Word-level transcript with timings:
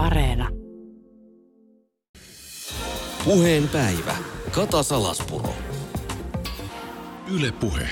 Areena. 0.00 0.48
Puheen 3.24 3.68
päivä. 3.68 4.16
Kata 4.50 4.82
Salaspuro. 4.82 5.54
Yle 7.34 7.52
Puhe. 7.52 7.88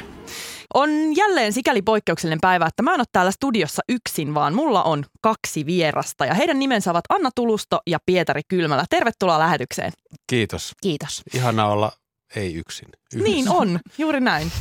On 0.74 0.90
jälleen 1.16 1.52
sikäli 1.52 1.82
poikkeuksellinen 1.82 2.40
päivä, 2.40 2.66
että 2.66 2.82
mä 2.82 2.94
en 2.94 3.00
ole 3.00 3.04
täällä 3.12 3.30
studiossa 3.30 3.82
yksin, 3.88 4.34
vaan 4.34 4.54
mulla 4.54 4.82
on 4.82 5.04
kaksi 5.20 5.66
vierasta 5.66 6.26
ja 6.26 6.34
heidän 6.34 6.58
nimensä 6.58 6.90
ovat 6.90 7.04
Anna 7.08 7.30
Tulusto 7.34 7.80
ja 7.86 7.98
Pietari 8.06 8.42
Kylmälä. 8.48 8.84
Tervetuloa 8.90 9.38
lähetykseen. 9.38 9.92
Kiitos. 10.26 10.72
Kiitos. 10.82 11.22
Ihana 11.34 11.66
olla 11.66 11.92
ei 12.36 12.54
yksin. 12.54 12.88
Yhdessä. 13.14 13.30
Niin 13.30 13.48
on, 13.48 13.80
juuri 13.98 14.20
näin. 14.20 14.52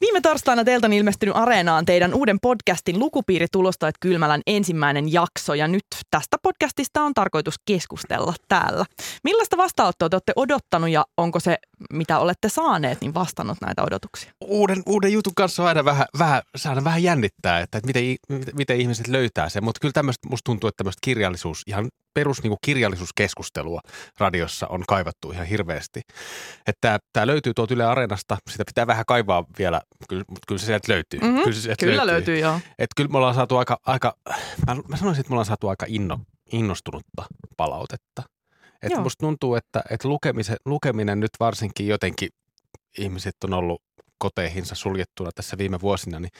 Viime 0.00 0.20
torstaina 0.20 0.64
teiltä 0.64 0.86
on 0.86 0.92
ilmestynyt 0.92 1.36
Areenaan 1.36 1.84
teidän 1.84 2.14
uuden 2.14 2.38
podcastin 2.42 2.98
Lukupiiri 2.98 3.46
tulostoit 3.52 3.94
Kylmälän 4.00 4.40
ensimmäinen 4.46 5.12
jakso 5.12 5.54
ja 5.54 5.68
nyt 5.68 5.84
tästä 6.10 6.36
podcastista 6.42 7.02
on 7.02 7.14
tarkoitus 7.14 7.54
keskustella 7.66 8.34
täällä. 8.48 8.84
Millaista 9.24 9.56
vastaanottoa 9.56 10.08
te 10.08 10.16
olette 10.16 10.32
odottanut 10.36 10.90
ja 10.90 11.04
onko 11.16 11.40
se, 11.40 11.58
mitä 11.92 12.18
olette 12.18 12.48
saaneet, 12.48 13.00
niin 13.00 13.14
vastannut 13.14 13.58
näitä 13.60 13.82
odotuksia? 13.82 14.32
Uuden, 14.40 14.82
uuden 14.86 15.12
jutun 15.12 15.34
kanssa 15.36 15.62
on 15.62 15.68
aina 15.68 15.84
vähän, 15.84 16.06
vähän, 16.18 16.42
saada 16.56 16.84
vähän 16.84 17.02
jännittää, 17.02 17.60
että, 17.60 17.78
että 17.78 17.86
miten, 17.86 18.16
miten 18.54 18.80
ihmiset 18.80 19.08
löytää 19.08 19.48
sen, 19.48 19.64
mutta 19.64 19.80
kyllä 19.80 19.92
tämmöistä, 19.92 20.28
musta 20.28 20.44
tuntuu, 20.44 20.68
että 20.68 20.76
tämmöistä 20.76 21.00
kirjallisuus, 21.04 21.62
ihan 21.66 21.88
perus 22.14 22.42
niin 22.42 22.56
kirjallisuuskeskustelua 22.64 23.80
radiossa 24.18 24.66
on 24.66 24.84
kaivattu 24.88 25.30
ihan 25.30 25.46
hirveästi. 25.46 26.00
Että 26.66 26.98
tämä 27.12 27.26
löytyy 27.26 27.54
tuolta 27.54 27.74
Yle 27.74 27.84
Areenasta, 27.84 28.36
sitä 28.50 28.64
pitää 28.66 28.86
vähän 28.86 29.04
kaivaa 29.06 29.44
vielä, 29.58 29.80
kyllä, 30.08 30.24
mutta 30.28 30.44
kyllä 30.48 30.58
se 30.58 30.66
sieltä 30.66 30.92
löytyy. 30.92 31.20
Mm-hmm. 31.20 31.42
Kyllä, 31.42 31.54
se 31.54 31.60
sieltä 31.60 31.86
kyllä 31.86 32.06
löytyy. 32.06 32.12
löytyy, 32.12 32.38
joo. 32.38 32.60
Et 32.78 32.90
kyllä 32.96 33.08
me 33.08 33.18
ollaan 33.18 33.34
saatu 33.34 33.56
aika, 33.56 33.78
aika 33.86 34.16
mä, 34.66 34.74
mä 34.88 34.96
sanoisin, 34.96 35.20
että 35.20 35.30
me 35.30 35.34
ollaan 35.34 35.46
saatu 35.46 35.68
aika 35.68 35.86
inno, 35.88 36.20
innostunutta 36.52 37.24
palautetta. 37.56 38.22
Että 38.82 39.00
musta 39.00 39.26
tuntuu, 39.26 39.54
että, 39.54 39.82
että 39.90 40.08
lukemisen, 40.08 40.56
lukeminen 40.64 41.20
nyt 41.20 41.30
varsinkin 41.40 41.86
jotenkin 41.86 42.28
ihmiset 42.98 43.36
on 43.44 43.54
ollut 43.54 43.82
koteihinsa 44.18 44.74
suljettuna 44.74 45.30
tässä 45.34 45.58
viime 45.58 45.80
vuosina, 45.80 46.20
niin, 46.20 46.32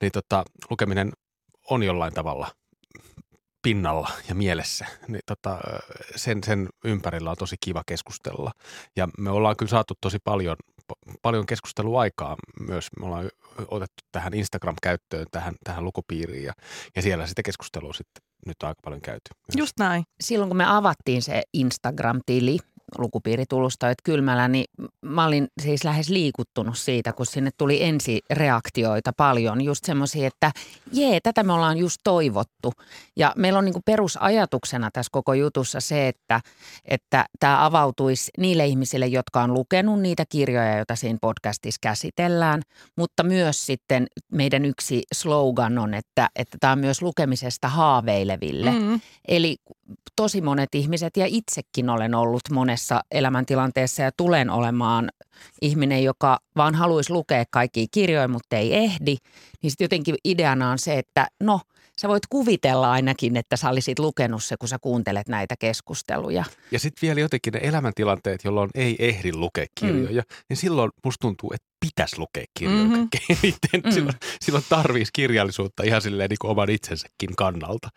niin 0.00 0.12
tota, 0.12 0.44
lukeminen 0.70 1.12
on 1.70 1.82
jollain 1.82 2.12
tavalla 2.12 2.50
pinnalla 3.64 4.10
ja 4.28 4.34
mielessä, 4.34 4.86
niin 5.08 5.20
tota, 5.26 5.58
sen, 6.16 6.44
sen 6.44 6.68
ympärillä 6.84 7.30
on 7.30 7.36
tosi 7.36 7.56
kiva 7.60 7.82
keskustella. 7.86 8.52
Ja 8.96 9.08
me 9.18 9.30
ollaan 9.30 9.56
kyllä 9.56 9.70
saatu 9.70 9.94
tosi 10.00 10.18
paljon, 10.24 10.56
paljon 11.22 11.46
keskusteluaikaa 11.46 12.36
myös. 12.60 12.88
Me 13.00 13.06
ollaan 13.06 13.30
otettu 13.68 14.02
tähän 14.12 14.34
Instagram-käyttöön, 14.34 15.26
tähän, 15.30 15.54
tähän 15.64 15.84
lukupiiriin 15.84 16.44
ja, 16.44 16.52
ja 16.96 17.02
siellä 17.02 17.26
sitä 17.26 17.42
keskustelua 17.42 17.92
sitten 17.92 18.22
nyt 18.46 18.62
on 18.62 18.68
aika 18.68 18.80
paljon 18.84 19.00
käyty. 19.00 19.30
Just 19.56 19.72
näin. 19.78 20.04
Silloin 20.20 20.50
kun 20.50 20.56
me 20.56 20.64
avattiin 20.66 21.22
se 21.22 21.42
Instagram-tili, 21.52 22.58
lukupiiritulusta, 22.98 23.90
että 23.90 24.02
kylmällä, 24.04 24.48
niin 24.48 24.64
mä 25.02 25.26
olin 25.26 25.48
siis 25.62 25.84
lähes 25.84 26.08
liikuttunut 26.08 26.78
siitä, 26.78 27.12
kun 27.12 27.26
sinne 27.26 27.50
tuli 27.56 27.82
ensireaktioita 27.82 29.12
paljon. 29.16 29.60
Just 29.60 29.84
semmoisia, 29.84 30.26
että 30.26 30.52
jee, 30.92 31.20
tätä 31.20 31.42
me 31.42 31.52
ollaan 31.52 31.78
just 31.78 32.00
toivottu. 32.04 32.72
Ja 33.16 33.32
meillä 33.36 33.58
on 33.58 33.64
niin 33.64 33.72
kuin 33.72 33.82
perusajatuksena 33.86 34.90
tässä 34.90 35.10
koko 35.12 35.34
jutussa 35.34 35.80
se, 35.80 36.08
että, 36.08 36.40
että 36.84 37.26
tämä 37.40 37.64
avautuisi 37.64 38.30
niille 38.38 38.66
ihmisille, 38.66 39.06
jotka 39.06 39.42
on 39.42 39.54
lukenut 39.54 40.00
niitä 40.00 40.24
kirjoja, 40.28 40.76
joita 40.76 40.96
siinä 40.96 41.18
podcastissa 41.20 41.78
käsitellään. 41.82 42.62
Mutta 42.96 43.22
myös 43.22 43.66
sitten 43.66 44.06
meidän 44.32 44.64
yksi 44.64 45.02
slogan 45.14 45.78
on, 45.78 45.94
että, 45.94 46.28
että 46.36 46.56
tämä 46.60 46.72
on 46.72 46.78
myös 46.78 47.02
lukemisesta 47.02 47.68
haaveileville. 47.68 48.70
Mm. 48.70 49.00
Eli 49.28 49.56
tosi 50.16 50.40
monet 50.40 50.74
ihmiset 50.74 51.16
ja 51.16 51.26
itsekin 51.28 51.90
olen 51.90 52.14
ollut 52.14 52.42
monessa 52.50 52.83
elämäntilanteessa 53.10 54.02
ja 54.02 54.10
tulen 54.16 54.50
olemaan 54.50 55.10
ihminen, 55.62 56.04
joka 56.04 56.38
vaan 56.56 56.74
haluaisi 56.74 57.12
lukea 57.12 57.44
kaikki 57.50 57.86
kirjoja, 57.90 58.28
mutta 58.28 58.56
ei 58.56 58.74
ehdi. 58.74 59.16
Niin 59.62 59.70
sitten 59.70 59.84
jotenkin 59.84 60.14
ideana 60.24 60.70
on 60.70 60.78
se, 60.78 60.98
että 60.98 61.26
no 61.40 61.60
sä 62.00 62.08
voit 62.08 62.26
kuvitella 62.30 62.92
ainakin, 62.92 63.36
että 63.36 63.56
sä 63.56 63.68
olisit 63.68 63.98
lukenut 63.98 64.44
se, 64.44 64.56
kun 64.56 64.68
sä 64.68 64.78
kuuntelet 64.78 65.28
näitä 65.28 65.54
keskusteluja. 65.58 66.44
Ja 66.70 66.78
sitten 66.78 67.06
vielä 67.06 67.20
jotenkin 67.20 67.52
ne 67.52 67.60
elämäntilanteet, 67.62 68.44
jolloin 68.44 68.70
ei 68.74 68.96
ehdi 68.98 69.32
lukea 69.32 69.66
kirjoja, 69.80 70.22
mm. 70.22 70.36
niin 70.48 70.56
silloin 70.56 70.90
musta 71.04 71.22
tuntuu, 71.22 71.52
että 71.54 71.66
pitäisi 71.86 72.18
lukea 72.18 72.44
kirjoja 72.58 72.84
mm-hmm. 72.84 73.08
eniten. 73.30 73.80
Mm. 73.84 73.90
Silloin, 73.90 74.16
silloin 74.40 74.64
tarvitsisi 74.68 75.12
kirjallisuutta 75.12 75.82
ihan 75.82 76.02
silleen 76.02 76.28
niin 76.28 76.38
kuin 76.40 76.50
oman 76.50 76.70
itsensäkin 76.70 77.36
kannalta. 77.36 77.88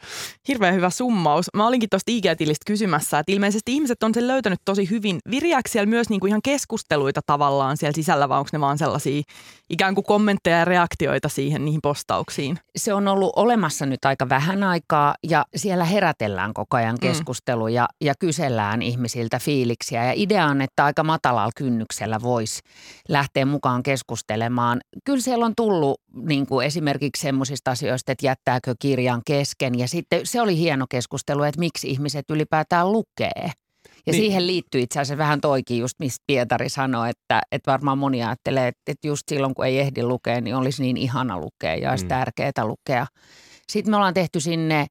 Hirveän 0.48 0.76
hyvä 0.76 0.90
summaus. 0.90 1.46
Mä 1.54 1.68
olinkin 1.68 1.90
tuosta 1.90 2.12
IG-tilistä 2.12 2.64
kysymässä, 2.68 3.20
että 3.20 3.32
ilmeisesti 3.32 3.74
ihmiset 3.74 4.04
on 4.04 4.14
sen 4.14 4.28
löytänyt 4.28 4.60
tosi 4.66 4.90
hyvin. 4.90 5.20
Viriääkö 5.32 5.70
siellä 5.70 5.90
myös 5.90 6.10
niin 6.10 6.20
kuin 6.20 6.30
ihan 6.30 6.42
keskusteluita 6.42 7.22
tavallaan 7.26 7.78
siellä 7.78 7.96
sisällä 7.96 8.30
vai 8.30 8.38
onko 8.38 8.50
ne 8.54 8.60
vaan 8.60 8.78
sellaisia 8.78 9.22
ikään 9.70 9.96
kuin 9.96 10.06
kommentteja 10.06 10.58
ja 10.58 10.66
reaktioita 10.66 11.30
siihen 11.30 11.66
niihin 11.66 11.82
postauksiin? 11.82 12.60
Se 12.76 12.94
on 12.94 13.08
ollut 13.08 13.34
olemassa 13.36 13.86
nyt 13.86 14.06
aika 14.06 14.30
vähän 14.30 14.64
aikaa 14.64 15.16
ja 15.24 15.46
siellä 15.56 15.86
herätellään 15.86 16.54
koko 16.54 16.78
ajan 16.78 16.98
keskusteluja 17.02 17.84
mm. 17.84 18.08
ja 18.08 18.14
kysellään 18.20 18.82
ihmisiltä 18.82 19.40
fiiliksiä. 19.40 20.06
Ja 20.06 20.14
idea 20.16 20.46
on, 20.46 20.62
että 20.62 20.86
aika 20.86 21.04
matalalla 21.04 21.52
kynnyksellä 21.56 22.22
voisi 22.22 22.62
lähteä 23.10 23.46
mukaan 23.46 23.77
mukaan 23.78 23.84
keskustelemaan. 23.84 24.82
Kyllä 25.06 25.22
siellä 25.22 25.46
on 25.46 25.54
tullut 25.56 26.02
niin 26.14 26.48
kuin 26.48 26.66
esimerkiksi 26.66 27.22
semmoisista 27.22 27.72
asioista, 27.72 28.12
että 28.12 28.26
jättääkö 28.26 28.76
kirjan 28.80 29.22
kesken. 29.26 29.80
Ja 29.80 29.88
sitten 29.88 30.22
se 30.24 30.42
oli 30.42 30.58
hieno 30.58 30.86
keskustelu, 30.90 31.44
että 31.44 31.60
miksi 31.60 31.90
ihmiset 31.90 32.30
ylipäätään 32.30 32.92
lukee. 32.92 33.52
Ja 34.06 34.14
niin. 34.14 34.22
siihen 34.22 34.48
liittyy 34.48 34.82
itse 34.82 35.00
asiassa 35.00 35.18
vähän 35.18 35.42
toikin, 35.42 35.80
just 35.80 36.00
mistä 36.00 36.24
Pietari 36.28 36.70
sanoi, 36.70 37.10
että, 37.10 37.42
että 37.52 37.72
varmaan 37.72 37.98
moni 37.98 38.24
ajattelee, 38.24 38.68
että, 38.68 38.92
että 38.92 39.08
just 39.08 39.24
silloin 39.30 39.54
kun 39.54 39.66
ei 39.66 39.80
ehdi 39.80 40.04
lukea, 40.04 40.42
niin 40.42 40.56
olisi 40.56 40.82
niin 40.82 40.98
ihana 40.98 41.38
lukea 41.38 41.76
ja 41.76 41.90
olisi 41.90 42.06
mm. 42.06 42.10
tärkeää 42.10 42.66
lukea. 42.66 43.08
Sitten 43.70 43.92
me 43.92 43.98
ollaan 43.98 44.14
tehty 44.14 44.40
sinne 44.40 44.88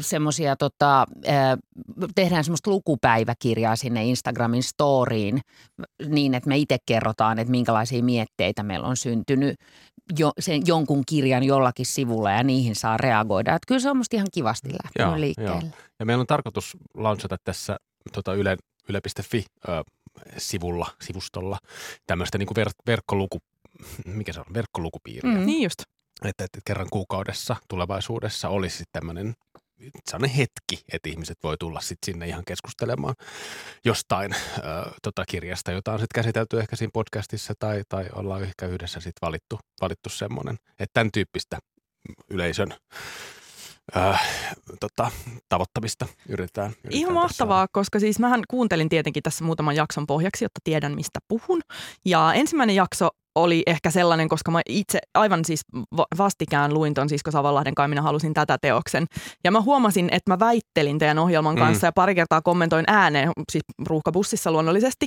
semmoisia, 0.00 0.56
tota, 0.56 1.06
tehdään 2.14 2.44
semmoista 2.44 2.70
lukupäiväkirjaa 2.70 3.76
sinne 3.76 4.04
Instagramin 4.04 4.62
storyin 4.62 5.40
niin, 6.06 6.34
että 6.34 6.48
me 6.48 6.56
itse 6.56 6.76
kerrotaan, 6.86 7.38
että 7.38 7.50
minkälaisia 7.50 8.02
mietteitä 8.02 8.62
meillä 8.62 8.86
on 8.86 8.96
syntynyt 8.96 9.56
jo, 10.18 10.32
sen 10.38 10.62
jonkun 10.66 11.02
kirjan 11.06 11.42
jollakin 11.42 11.86
sivulla 11.86 12.30
ja 12.30 12.42
niihin 12.42 12.74
saa 12.74 12.96
reagoida. 12.96 13.54
Että 13.54 13.66
kyllä 13.66 13.80
se 13.80 13.90
on 13.90 13.96
musta 13.96 14.16
ihan 14.16 14.28
kivasti 14.32 14.68
lähtenyt 14.68 15.12
joo, 15.12 15.20
liikkeelle. 15.20 15.60
Joo. 15.60 15.70
Ja 15.98 16.06
meillä 16.06 16.20
on 16.20 16.26
tarkoitus 16.26 16.76
launchata 16.94 17.36
tässä 17.44 17.76
tota 18.12 18.34
Yle, 18.34 18.56
yle.fi 18.88 19.44
ö, 19.68 19.84
sivulla, 20.36 20.86
sivustolla 21.02 21.58
tämmöistä 22.06 22.38
niin 22.38 22.48
ver, 22.56 22.68
verkkoluku, 22.86 23.38
mikä 24.04 24.32
se 24.32 24.40
on, 24.40 24.46
verkkolukupiiriä. 24.54 25.32
Mm. 25.32 25.46
Niin 25.46 25.62
just 25.62 25.82
että, 26.24 26.44
että 26.44 26.58
kerran 26.64 26.88
kuukaudessa 26.90 27.56
tulevaisuudessa 27.68 28.48
olisi 28.48 28.84
tämmöinen 28.92 29.34
sellainen 30.10 30.36
hetki, 30.36 30.84
että 30.92 31.08
ihmiset 31.08 31.38
voi 31.42 31.56
tulla 31.56 31.80
sitten 31.80 32.12
sinne 32.12 32.26
ihan 32.26 32.44
keskustelemaan 32.46 33.14
jostain 33.84 34.34
ö, 34.34 34.90
tota 35.02 35.24
kirjasta, 35.28 35.72
jota 35.72 35.92
on 35.92 35.98
sitten 35.98 36.22
käsitelty 36.22 36.60
ehkä 36.60 36.76
siinä 36.76 36.90
podcastissa 36.94 37.54
tai, 37.58 37.82
tai 37.88 38.06
ollaan 38.14 38.42
ehkä 38.42 38.66
yhdessä 38.66 39.00
sitten 39.00 39.26
valittu, 39.26 39.58
valittu 39.80 40.08
semmoinen, 40.08 40.56
että 40.70 40.92
tämän 40.92 41.12
tyyppistä 41.12 41.58
yleisön 42.30 42.74
ö, 43.96 44.14
tota, 44.80 45.10
tavoittamista 45.48 46.06
yritetään. 46.28 46.70
yritetään 46.70 46.92
Ihan 47.00 47.12
mahtavaa, 47.12 47.62
tässä. 47.66 47.72
koska 47.72 48.00
siis 48.00 48.18
mähän 48.18 48.42
kuuntelin 48.48 48.88
tietenkin 48.88 49.22
tässä 49.22 49.44
muutaman 49.44 49.76
jakson 49.76 50.06
pohjaksi, 50.06 50.44
jotta 50.44 50.60
tiedän 50.64 50.94
mistä 50.94 51.18
puhun. 51.28 51.60
Ja 52.04 52.32
ensimmäinen 52.34 52.76
jakso 52.76 53.08
oli 53.42 53.62
ehkä 53.66 53.90
sellainen, 53.90 54.28
koska 54.28 54.50
mä 54.50 54.60
itse 54.68 54.98
aivan 55.14 55.44
siis 55.44 55.60
vastikään 56.18 56.74
luin 56.74 56.94
ton 56.94 57.08
Sisko 57.08 57.30
Savanlahden 57.30 57.74
kai 57.74 57.88
minä 57.88 58.02
halusin 58.02 58.34
tätä 58.34 58.58
teoksen. 58.62 59.06
Ja 59.44 59.50
mä 59.50 59.60
huomasin, 59.60 60.08
että 60.12 60.32
mä 60.32 60.38
väittelin 60.38 60.98
teidän 60.98 61.18
ohjelman 61.18 61.54
mm. 61.54 61.58
kanssa 61.58 61.86
mm. 61.86 61.88
ja 61.88 61.92
pari 61.92 62.14
kertaa 62.14 62.42
kommentoin 62.42 62.84
ääneen, 62.86 63.30
siis 63.52 63.64
ruuhkabussissa 63.86 64.52
luonnollisesti. 64.52 65.06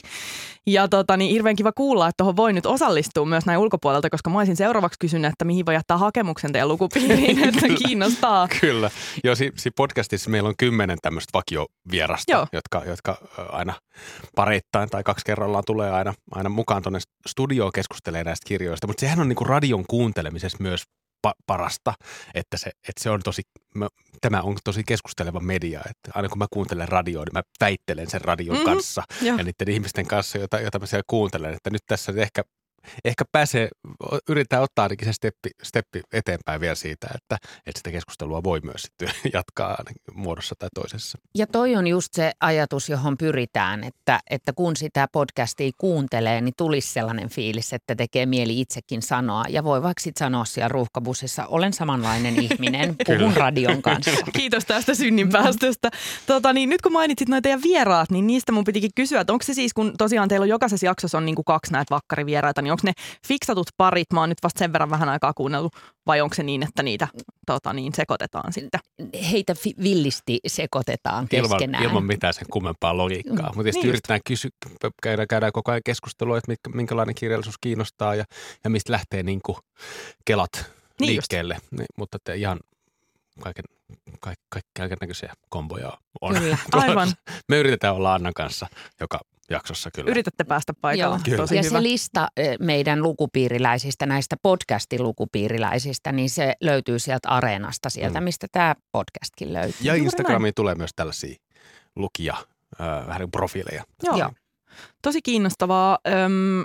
Ja 0.68 0.88
tota, 0.88 1.18
niin 1.18 1.32
hirveän 1.32 1.56
kiva 1.56 1.72
kuulla, 1.72 2.08
että 2.08 2.18
tuohon 2.18 2.36
voi 2.36 2.54
nyt 2.54 2.66
osallistua 2.66 3.26
myös 3.26 3.46
näin 3.46 3.60
ulkopuolelta, 3.60 4.10
koska 4.10 4.30
mä 4.30 4.38
olisin 4.38 4.56
seuraavaksi 4.56 5.00
kysynyt, 5.00 5.32
että 5.32 5.46
mihin 5.46 5.66
voi 5.66 5.74
jättää 5.74 5.98
hakemuksen 5.98 6.52
teidän 6.52 6.68
lukupiiriin, 6.68 7.44
että 7.44 7.68
kiinnostaa. 7.86 8.48
Kyllä. 8.62 8.92
Joo, 9.24 9.36
si, 9.36 9.52
si 9.58 9.72
podcastissa 9.72 10.30
meillä 10.30 10.50
on 10.50 10.56
kymmenen 10.58 10.98
tämmöistä 11.02 11.30
vakiovierasta, 11.34 12.32
Joo. 12.32 12.48
jotka, 12.54 12.82
jotka 12.86 13.18
aina 13.50 13.74
pareittain 14.36 14.90
tai 14.90 15.04
kaksi 15.04 15.26
kerrallaan 15.26 15.64
tulee 15.68 15.92
aina, 15.92 16.14
aina 16.32 16.50
mukaan 16.50 16.82
tuonne 16.84 17.00
studioon 17.28 17.72
keskustelemaan 17.76 18.21
kuuntelee 18.22 18.32
näistä 18.32 18.48
kirjoista, 18.48 18.88
mutta 18.88 19.02
sehän 19.02 19.20
on 19.20 19.30
niin 19.30 19.36
kuin 19.36 19.48
radion 19.48 19.86
kuuntelemisessa 19.88 20.58
myös 20.62 20.84
pa- 21.28 21.44
parasta, 21.48 21.94
että 22.34 22.58
se, 22.58 22.72
että 22.90 23.04
se 23.04 23.10
on 23.10 23.22
tosi, 23.24 23.42
mä, 23.76 23.88
tämä 24.22 24.42
on 24.42 24.58
tosi 24.64 24.84
keskusteleva 24.84 25.40
media, 25.40 25.80
että 25.80 26.12
aina 26.14 26.30
kun 26.30 26.38
mä 26.38 26.48
kuuntelen 26.52 26.88
radioa, 26.88 27.24
niin 27.24 27.34
mä 27.34 27.44
väittelen 27.60 28.10
sen 28.10 28.22
radion 28.22 28.56
mm-hmm, 28.56 28.66
kanssa 28.66 29.04
jo. 29.22 29.38
ja 29.38 29.44
niiden 29.44 29.74
ihmisten 29.74 30.08
kanssa, 30.08 30.38
joita, 30.38 30.60
joita 30.60 30.80
mä 30.80 30.86
siellä 30.86 31.04
kuuntelen, 31.08 31.54
että 31.54 31.70
nyt 31.70 31.84
tässä 31.88 32.14
ehkä 32.18 32.44
ehkä 33.06 33.26
pääsee, 33.32 33.70
yritetään 34.30 34.64
ottaa 34.64 34.84
ainakin 34.84 35.08
se 35.08 35.14
steppi, 35.14 35.50
steppi 35.64 36.02
eteenpäin 36.14 36.62
vielä 36.62 36.76
siitä, 36.76 37.08
että, 37.16 37.38
että 37.66 37.80
sitä 37.80 37.92
keskustelua 37.92 38.44
voi 38.44 38.60
myös 38.64 38.82
sitten 38.82 39.10
jatkaa 39.34 39.78
muodossa 40.14 40.56
tai 40.60 40.70
toisessa. 40.76 41.18
Ja 41.36 41.48
toi 41.48 41.76
on 41.76 41.88
just 41.88 42.14
se 42.14 42.32
ajatus, 42.40 42.90
johon 42.90 43.18
pyritään, 43.18 43.84
että, 43.84 44.20
että 44.30 44.54
kun 44.54 44.76
sitä 44.76 45.08
podcastia 45.12 45.72
kuuntelee, 45.78 46.42
niin 46.42 46.54
tulisi 46.58 46.94
sellainen 46.94 47.30
fiilis, 47.30 47.74
että 47.74 47.96
tekee 47.96 48.26
mieli 48.26 48.62
itsekin 48.62 49.02
sanoa. 49.02 49.44
Ja 49.50 49.64
voi 49.64 49.84
vaikka 49.84 50.02
sitten 50.02 50.26
sanoa 50.26 50.46
siellä 50.46 50.68
ruuhkabussissa, 50.68 51.46
olen 51.46 51.74
samanlainen 51.74 52.40
ihminen, 52.46 52.96
puhun 53.06 53.34
radion 53.36 53.82
kanssa. 53.88 54.12
Kiitos 54.34 54.66
tästä 54.66 54.94
synninpäästöstä. 54.94 55.90
Tota, 56.28 56.54
niin, 56.54 56.70
nyt 56.70 56.82
kun 56.82 56.92
mainitsit 56.92 57.30
noita 57.30 57.50
ja 57.50 57.60
vieraat, 57.64 58.12
niin 58.12 58.28
niistä 58.28 58.52
mun 58.52 58.64
pitikin 58.64 58.92
kysyä, 58.96 59.22
että 59.22 59.34
onko 59.34 59.44
se 59.44 59.54
siis, 59.54 59.74
kun 59.74 59.94
tosiaan 59.98 60.30
teillä 60.30 60.44
on 60.44 60.50
jokaisessa 60.50 60.86
jaksossa 60.86 61.18
on 61.18 61.26
niin 61.26 61.36
kuin 61.36 61.46
kaksi 61.46 61.74
näitä 61.74 61.96
vakkarivieraita, 61.96 62.62
niin 62.62 62.71
onko 62.72 62.82
ne 62.84 62.94
fiksatut 63.28 63.68
parit, 63.78 64.14
mä 64.14 64.20
oon 64.20 64.30
nyt 64.30 64.44
vasta 64.44 64.60
sen 64.60 64.74
verran 64.74 64.90
vähän 64.90 65.10
aikaa 65.10 65.34
kuunnellut, 65.34 65.76
vai 66.08 66.22
onko 66.22 66.36
se 66.36 66.44
niin, 66.44 66.64
että 66.64 66.84
niitä 66.84 67.08
tota, 67.46 67.74
niin, 67.74 67.94
sekoitetaan 67.94 68.54
sitten? 68.54 68.80
Heitä 69.32 69.56
fi- 69.56 69.76
villisti 69.84 70.40
sekoitetaan 70.48 71.28
keskenään. 71.28 71.84
Ilman, 71.84 71.84
ilman 71.84 72.06
mitään 72.06 72.34
sen 72.34 72.46
kummempaa 72.52 72.98
logiikkaa. 72.98 73.50
Mm. 73.50 73.56
Mutta 73.56 73.72
niin 73.74 73.90
yritetään 73.90 74.20
kysy, 74.26 74.50
käydään, 75.04 75.28
käydään 75.28 75.52
koko 75.52 75.72
ajan 75.72 75.82
keskustelua, 75.86 76.38
että 76.38 76.70
minkälainen 76.76 77.16
kirjallisuus 77.16 77.58
kiinnostaa 77.62 78.16
ja, 78.16 78.26
ja 78.64 78.70
mistä 78.70 78.92
lähtee 78.92 79.24
niin 79.24 79.40
kuin 79.46 79.58
kelat 80.26 80.52
niin 81.00 81.08
liikkeelle. 81.08 81.58
Niin, 81.72 81.86
mutta 81.98 82.18
te 82.24 82.36
ihan 82.36 82.60
kaiken, 83.40 83.66
kaik, 84.20 84.40
kaik, 84.50 84.66
kaiken 84.78 84.98
näköisiä 85.02 85.34
komboja 85.50 85.98
on. 86.22 86.36
Kyllä, 86.36 86.58
aivan. 86.72 87.14
Me 87.50 87.58
yritetään 87.58 87.96
olla 87.96 88.14
Annan 88.14 88.34
kanssa 88.34 88.68
joka 89.00 89.20
jaksossa 89.52 89.92
kyllä. 89.92 90.12
Yritätte 90.12 90.44
päästä 90.44 90.74
paikalle. 90.82 91.20
Joo. 91.28 91.38
Tosi 91.38 91.56
ja 91.56 91.64
hyvä. 91.64 91.78
se 91.78 91.84
lista 91.84 92.28
meidän 92.60 93.04
lukupiiriläisistä, 93.04 94.06
näistä 94.06 94.36
podcastin 94.44 95.04
lukupiiriläisistä, 95.04 96.12
niin 96.12 96.30
se 96.30 96.54
löytyy 96.62 97.00
sieltä 97.00 97.30
Areenasta, 97.30 97.90
sieltä 97.90 98.20
mm. 98.20 98.24
mistä 98.24 98.48
tämä 98.52 98.76
podcastkin 98.92 99.54
löytyy. 99.54 99.76
Ja 99.82 99.96
Instagramiin 99.96 100.54
tulee 100.54 100.76
myös 100.76 100.92
tällaisia 100.96 101.36
lukija, 101.96 102.36
äh, 102.82 103.08
vähän 103.08 103.32
profiileja. 103.32 103.84
Joo. 104.04 104.18
Joo. 104.18 104.32
Tosi 105.02 105.22
kiinnostavaa. 105.22 106.00
Öm, 106.08 106.64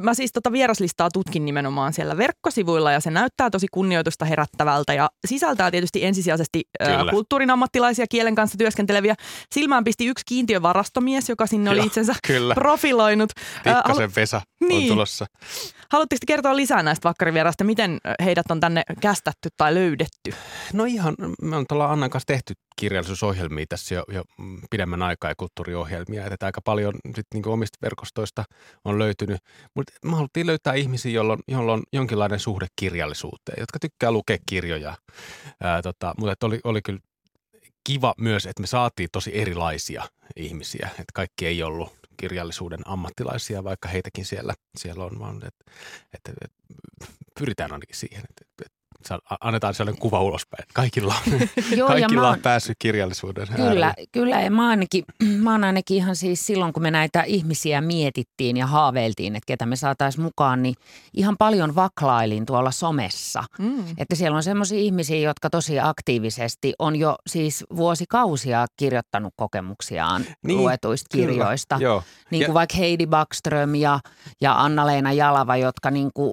mä 0.00 0.14
siis 0.14 0.32
tota 0.32 0.52
vieraslistaa 0.52 1.08
tutkin 1.12 1.44
nimenomaan 1.44 1.92
siellä 1.92 2.16
verkkosivuilla 2.16 2.92
ja 2.92 3.00
se 3.00 3.10
näyttää 3.10 3.50
tosi 3.50 3.66
kunnioitusta 3.72 4.24
herättävältä 4.24 4.94
ja 4.94 5.08
sisältää 5.26 5.70
tietysti 5.70 6.04
ensisijaisesti 6.04 6.62
Kyllä. 6.84 7.10
kulttuurin 7.10 7.50
ammattilaisia 7.50 8.06
kielen 8.10 8.34
kanssa 8.34 8.58
työskenteleviä. 8.58 9.14
Silmään 9.54 9.84
pisti 9.84 10.06
yksi 10.06 10.24
kiintiövarastomies, 10.28 11.28
joka 11.28 11.46
sinne 11.46 11.70
oli 11.70 11.86
itsensä 11.86 12.14
Kyllä. 12.26 12.54
profiloinut. 12.54 13.30
Pikkasen 13.64 14.10
Vesa 14.16 14.40
niin. 14.60 14.82
on 14.82 14.88
tulossa. 14.88 15.26
Haluatteko 15.90 16.20
kertoa 16.26 16.56
lisää 16.56 16.82
näistä 16.82 17.08
vakkarivierasta, 17.08 17.64
miten 17.64 17.98
heidät 18.24 18.50
on 18.50 18.60
tänne 18.60 18.82
kästätty 19.00 19.48
tai 19.56 19.74
löydetty? 19.74 20.32
No 20.72 20.84
ihan, 20.84 21.14
me 21.42 21.56
on 21.56 21.66
tuolla 21.68 21.92
Annan 21.92 22.10
kanssa 22.10 22.26
tehty 22.26 22.54
kirjallisuusohjelmia 22.76 23.64
tässä 23.68 23.94
jo, 23.94 24.04
jo 24.12 24.24
pidemmän 24.70 25.02
aikaa 25.02 25.30
ja 25.30 25.34
kulttuuriohjelmia. 25.36 26.26
Että 26.26 26.46
aika 26.46 26.60
paljon 26.60 26.94
sit 27.16 27.26
niinku 27.34 27.52
omista 27.52 27.78
verkostoista 27.82 28.44
on 28.84 28.98
löytynyt. 28.98 29.40
Mutta 29.74 29.92
me 30.04 30.16
haluttiin 30.16 30.46
löytää 30.46 30.74
ihmisiä, 30.74 31.12
joilla 31.12 31.32
on, 31.32 31.38
joilla 31.48 31.72
on 31.72 31.82
jonkinlainen 31.92 32.40
suhde 32.40 32.66
kirjallisuuteen, 32.76 33.60
jotka 33.60 33.78
tykkää 33.78 34.12
lukea 34.12 34.38
kirjoja. 34.46 34.94
Ää, 35.62 35.82
tota, 35.82 36.14
mutta 36.18 36.46
oli, 36.46 36.60
oli 36.64 36.82
kyllä 36.82 37.00
kiva 37.84 38.14
myös, 38.18 38.46
että 38.46 38.60
me 38.60 38.66
saatiin 38.66 39.08
tosi 39.12 39.30
erilaisia 39.34 40.04
ihmisiä. 40.36 40.88
Että 40.90 41.12
kaikki 41.14 41.46
ei 41.46 41.62
ollut 41.62 41.97
kirjallisuuden 42.20 42.80
ammattilaisia, 42.84 43.64
vaikka 43.64 43.88
heitäkin 43.88 44.24
siellä, 44.24 44.54
siellä 44.76 45.04
on, 45.04 45.18
vaan 45.18 45.36
että, 45.36 45.64
että, 46.14 46.32
että 46.44 46.58
pyritään 47.38 47.72
ainakin 47.72 47.96
siihen, 47.96 48.24
että, 48.28 48.44
että 48.66 48.77
annetaan 49.40 49.74
sellainen 49.74 50.00
kuva 50.00 50.22
ulospäin. 50.22 50.64
Kaikilla 50.74 51.14
on, 51.26 51.40
Joo, 51.78 51.88
kaikilla 51.88 52.28
on, 52.28 52.34
on 52.34 52.40
päässyt 52.40 52.76
kirjallisuuden 52.78 53.46
Kyllä, 53.46 53.86
äärelle. 53.86 53.94
kyllä. 54.12 54.40
Ja 54.40 54.50
mä, 54.50 54.68
ainakin, 54.68 55.04
mä 55.42 55.52
oon 55.52 55.64
ainakin 55.64 55.96
ihan 55.96 56.16
siis 56.16 56.46
silloin, 56.46 56.72
kun 56.72 56.82
me 56.82 56.90
näitä 56.90 57.22
ihmisiä 57.22 57.80
mietittiin 57.80 58.56
ja 58.56 58.66
haaveiltiin, 58.66 59.36
että 59.36 59.46
ketä 59.46 59.66
me 59.66 59.76
saataisiin 59.76 60.22
mukaan, 60.22 60.62
niin 60.62 60.74
ihan 61.14 61.36
paljon 61.38 61.74
vaklailin 61.74 62.46
tuolla 62.46 62.70
somessa. 62.70 63.44
Mm. 63.58 63.84
Että 63.98 64.14
siellä 64.14 64.36
on 64.36 64.42
semmoisia 64.42 64.78
ihmisiä, 64.78 65.18
jotka 65.18 65.50
tosi 65.50 65.80
aktiivisesti 65.80 66.74
on 66.78 66.96
jo 66.96 67.16
siis 67.26 67.64
vuosikausia 67.76 68.66
kirjoittanut 68.76 69.34
kokemuksiaan 69.36 70.24
niin, 70.42 70.58
luetuista 70.58 71.06
kyllä, 71.12 71.26
kirjoista. 71.26 71.76
Joo. 71.80 72.02
Niin 72.30 72.40
kuin 72.40 72.50
ja, 72.50 72.54
vaikka 72.54 72.76
Heidi 72.76 73.06
Backström 73.06 73.74
ja, 73.74 74.00
ja 74.40 74.62
Anna-Leena 74.64 75.12
Jalava, 75.12 75.56
jotka 75.56 75.90
niin 75.90 76.10
kuin 76.14 76.32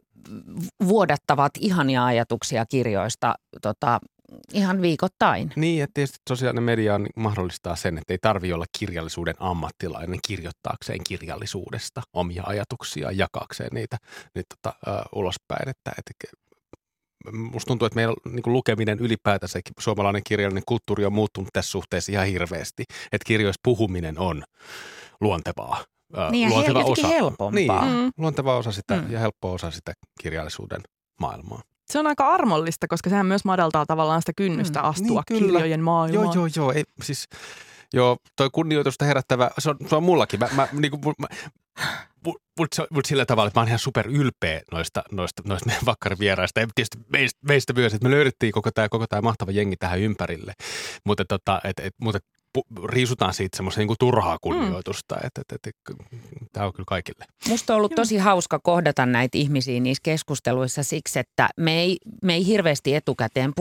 vuodattavat 0.88 1.52
ihania 1.60 2.06
ajatuksia 2.06 2.66
kirjoista 2.66 3.36
tota, 3.62 4.00
ihan 4.54 4.82
viikoittain. 4.82 5.52
Niin, 5.56 5.84
että 5.84 5.94
tietysti 5.94 6.20
sosiaalinen 6.30 6.64
media 6.64 7.00
mahdollistaa 7.16 7.76
sen, 7.76 7.98
että 7.98 8.14
ei 8.14 8.18
tarvitse 8.22 8.54
olla 8.54 8.66
kirjallisuuden 8.80 9.36
ammattilainen 9.40 10.20
kirjoittaakseen 10.28 11.00
kirjallisuudesta 11.08 12.02
omia 12.14 12.44
ajatuksia, 12.46 13.12
jakaakseen 13.12 13.70
niitä, 13.74 13.98
niitä 14.36 14.56
tota, 14.62 14.76
uh, 14.88 15.20
ulospäin. 15.20 15.70
Että, 15.70 15.92
että 15.98 16.12
musta 17.32 17.68
tuntuu, 17.68 17.86
että 17.86 17.96
meillä 17.96 18.14
niin 18.26 18.44
lukeminen 18.46 19.00
ylipäätänsä, 19.00 19.60
suomalainen 19.80 20.22
kirjallinen 20.24 20.64
kulttuuri 20.66 21.06
on 21.06 21.14
muuttunut 21.14 21.50
tässä 21.54 21.72
suhteessa 21.72 22.12
ihan 22.12 22.28
hirveästi. 22.28 22.84
Että 22.90 23.26
kirjoissa 23.26 23.62
puhuminen 23.64 24.20
on 24.20 24.44
luontevaa 25.22 25.84
niin 26.32 26.50
luonteva 26.50 26.80
hel- 26.80 26.92
osa. 26.92 27.08
helpompaa. 27.08 27.52
Niin, 27.52 27.72
mm. 27.72 28.12
luonteva 28.18 28.58
osa 28.58 28.72
sitä 28.72 28.96
mm. 28.96 29.12
ja 29.12 29.20
helppo 29.20 29.54
osa 29.54 29.72
sitä 29.72 29.94
kirjallisuuden 30.22 30.82
maailmaa. 31.20 31.62
Se 31.86 32.00
on 32.00 32.08
aika 32.08 32.28
armollista, 32.28 32.88
koska 32.88 33.10
sehän 33.10 33.26
myös 33.26 33.46
madaltaa 33.46 33.86
tavallaan 33.86 34.22
sitä 34.22 34.32
kynnystä 34.38 34.80
mm. 34.80 34.86
astua 34.86 35.24
niin, 35.30 35.40
kyllä. 35.40 35.60
kirjojen 35.60 35.84
maailmaan. 35.84 36.26
Joo, 36.26 36.34
joo, 36.34 36.50
joo. 36.56 36.72
Ei, 36.72 36.84
siis, 37.04 37.28
joo, 37.94 38.18
toi 38.36 38.50
kunnioitusta 38.52 39.06
herättävä, 39.06 39.52
se 39.60 39.70
on, 39.70 39.76
se 39.90 39.96
on 39.96 40.04
mullakin. 40.04 40.40
Mä, 40.40 40.50
mä, 40.56 40.68
niin 40.72 40.92
kuin, 40.92 41.16
mä, 41.20 41.28
mutta 42.58 42.86
mut 42.90 43.06
sillä 43.06 43.26
tavalla, 43.26 43.48
että 43.48 43.60
mä 43.60 43.62
oon 43.62 43.68
ihan 43.68 43.80
super 43.80 44.08
ylpeä 44.08 44.62
noista, 44.72 45.04
noista, 45.12 45.42
noista 45.46 45.68
meidän 45.68 45.86
vakkarivieraista. 45.86 46.60
Ja 46.60 46.68
tietysti 46.76 46.98
meistä, 47.12 47.40
meistä 47.48 47.74
myös, 47.74 47.94
että 47.94 48.08
me 48.08 48.16
löydettiin 48.16 48.52
koko 48.52 48.72
tämä 48.72 48.90
koko 48.90 49.08
tää 49.08 49.22
mahtava 49.22 49.52
jengi 49.52 49.76
tähän 49.76 50.00
ympärille. 50.00 50.54
Mutta 51.06 51.26
tota, 51.26 51.62
et, 51.64 51.80
et, 51.80 51.94
mut 52.02 52.16
et, 52.16 52.26
riisutaan 52.86 53.34
siitä 53.34 53.58
semmoista 53.58 53.82
niin 53.82 53.96
turhaa 54.00 54.38
kunnioitusta. 54.42 55.16
Mm. 55.16 55.28
Että, 55.28 55.42
että, 55.42 55.56
että, 55.56 55.70
että, 55.88 56.04
tämä 56.54 56.66
on 56.66 56.74
kyllä 56.74 56.86
kaikille. 56.88 57.26
Musta 57.50 57.74
on 57.74 57.78
ollut 57.78 57.92
Joo. 57.92 57.96
tosi 57.96 58.18
hauska 58.18 58.60
kohdata 58.60 59.06
näitä 59.06 59.38
ihmisiä 59.38 59.80
niissä 59.80 60.02
keskusteluissa 60.04 60.84
siksi, 60.84 61.20
että 61.20 61.50
me 61.58 61.80
ei, 61.80 61.98
me 62.24 62.34
ei 62.34 62.46
hirveästi 62.46 62.96
etukäteen, 62.96 63.54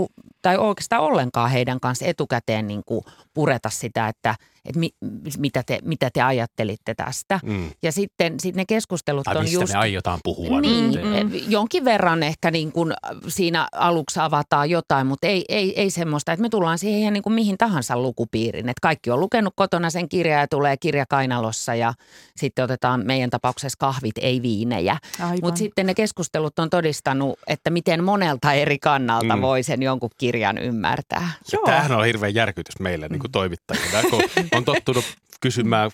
tai 0.42 0.56
oikeastaan 0.56 1.02
ollenkaan 1.02 1.50
heidän 1.50 1.80
kanssa 1.80 2.06
etukäteen 2.06 2.66
niin 2.66 2.82
kuin 2.86 3.04
pureta 3.34 3.70
sitä, 3.70 4.08
että– 4.08 4.34
että 4.64 4.80
mi, 4.80 4.90
mitä, 5.38 5.62
te, 5.66 5.78
mitä 5.82 6.10
te 6.12 6.22
ajattelitte 6.22 6.94
tästä. 6.94 7.40
Mm. 7.42 7.70
Ja 7.82 7.92
sitten 7.92 8.40
sit 8.40 8.56
ne 8.56 8.64
keskustelut 8.64 9.24
tai 9.24 9.36
on 9.36 9.42
mistä 9.42 9.60
just... 9.60 9.72
me 9.72 9.78
aiotaan 9.78 10.20
puhua. 10.24 10.60
Niin, 10.60 10.84
mm. 10.84 11.30
jonkin 11.48 11.84
verran 11.84 12.22
ehkä 12.22 12.50
niin 12.50 12.72
kuin 12.72 12.92
siinä 13.28 13.68
aluksi 13.72 14.20
avataan 14.20 14.70
jotain, 14.70 15.06
mutta 15.06 15.26
ei, 15.26 15.44
ei, 15.48 15.80
ei 15.80 15.90
semmoista, 15.90 16.32
että 16.32 16.42
me 16.42 16.48
tullaan 16.48 16.78
siihen 16.78 17.00
ihan 17.00 17.12
niin 17.12 17.22
kuin 17.22 17.34
mihin 17.34 17.58
tahansa 17.58 17.98
lukupiirin. 17.98 18.68
Että 18.68 18.80
kaikki 18.82 19.10
on 19.10 19.20
lukenut 19.20 19.52
kotona 19.56 19.90
sen 19.90 20.08
kirjaa 20.08 20.40
ja 20.40 20.48
tulee 20.48 20.76
kirja 20.76 21.06
kainalossa 21.08 21.74
ja 21.74 21.94
sitten 22.36 22.64
otetaan 22.64 23.06
meidän 23.06 23.30
tapauksessa 23.30 23.76
kahvit, 23.78 24.18
ei 24.20 24.42
viinejä. 24.42 24.96
Mutta 25.42 25.58
sitten 25.58 25.86
ne 25.86 25.94
keskustelut 25.94 26.58
on 26.58 26.70
todistanut, 26.70 27.38
että 27.46 27.70
miten 27.70 28.04
monelta 28.04 28.52
eri 28.52 28.78
kannalta 28.78 29.36
mm. 29.36 29.42
voi 29.42 29.62
sen 29.62 29.82
jonkun 29.82 30.10
kirjan 30.18 30.58
ymmärtää. 30.58 31.30
Joo. 31.52 31.62
Tämähän 31.64 31.92
on 31.92 32.04
hirveän 32.04 32.34
järkytys 32.34 32.80
meille 32.80 33.08
niin 33.08 33.20
kuin 33.20 33.32
toimittajille, 33.32 34.02
kun 34.10 34.22
on 34.56 34.64
tottunut 34.64 35.04
kysymään, 35.40 35.90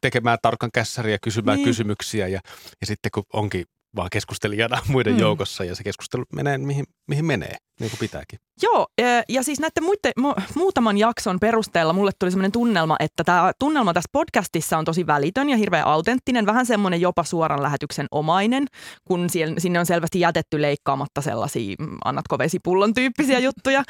tekemään 0.00 0.38
tarkan 0.42 0.70
kässäriä, 0.74 1.18
kysymään 1.18 1.56
niin. 1.56 1.64
kysymyksiä 1.64 2.28
ja, 2.28 2.40
ja 2.80 2.86
sitten 2.86 3.10
kun 3.14 3.24
onkin 3.32 3.64
vaan 3.96 4.10
keskustelijana 4.12 4.82
muiden 4.88 5.12
mm. 5.12 5.18
joukossa 5.18 5.64
ja 5.64 5.74
se 5.74 5.84
keskustelu 5.84 6.24
menee 6.32 6.58
mihin, 6.58 6.84
mihin 7.06 7.24
menee, 7.24 7.56
niin 7.80 7.90
kuin 7.90 7.98
pitääkin. 7.98 8.38
Joo, 8.62 8.86
ja 9.28 9.42
siis 9.42 9.60
näiden 9.60 9.84
muiden, 9.84 10.12
muutaman 10.54 10.98
jakson 10.98 11.40
perusteella 11.40 11.92
mulle 11.92 12.10
tuli 12.18 12.30
sellainen 12.30 12.52
tunnelma, 12.52 12.96
että 13.00 13.24
tämä 13.24 13.52
tunnelma 13.58 13.94
tässä 13.94 14.08
podcastissa 14.12 14.78
on 14.78 14.84
tosi 14.84 15.06
välitön 15.06 15.48
ja 15.48 15.56
hirveän 15.56 15.86
autenttinen, 15.86 16.46
vähän 16.46 16.66
semmoinen 16.66 17.00
jopa 17.00 17.24
suoran 17.24 17.62
lähetyksen 17.62 18.06
omainen, 18.10 18.66
kun 19.04 19.26
sinne 19.58 19.78
on 19.78 19.86
selvästi 19.86 20.20
jätetty 20.20 20.62
leikkaamatta 20.62 21.20
sellaisia 21.20 21.76
mm, 21.78 21.96
annatko 22.04 22.38
vesipullon 22.38 22.94
tyyppisiä 22.94 23.38
juttuja. 23.48 23.82